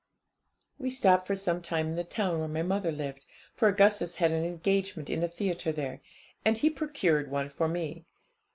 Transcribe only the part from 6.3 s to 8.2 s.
and he procured one for me.